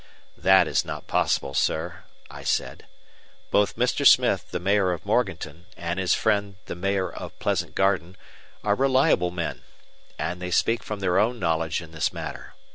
"That 0.35 0.67
is 0.67 0.83
not 0.83 1.05
possible, 1.05 1.53
sir," 1.53 2.05
I 2.27 2.43
said. 2.43 2.87
"Both 3.51 3.75
Mr. 3.75 4.03
Smith, 4.03 4.49
the 4.49 4.59
mayor 4.59 4.91
of 4.93 5.05
Morganton 5.05 5.67
and 5.77 5.99
his 5.99 6.15
friend 6.15 6.55
the 6.65 6.73
mayor 6.73 7.11
of 7.13 7.37
Pleasant 7.37 7.75
Garden, 7.75 8.17
are 8.63 8.73
reliable 8.73 9.29
men. 9.29 9.61
And 10.17 10.41
they 10.41 10.49
speak 10.49 10.81
from 10.81 11.01
their 11.01 11.19
own 11.19 11.37
knowledge 11.37 11.83
in 11.83 11.91
this 11.91 12.11
matter. 12.11 12.55